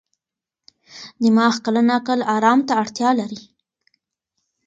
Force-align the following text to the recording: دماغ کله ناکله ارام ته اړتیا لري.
دماغ 1.23 1.53
کله 1.65 1.81
ناکله 1.89 2.23
ارام 2.35 2.59
ته 2.67 2.73
اړتیا 2.81 3.09
لري. 3.19 3.41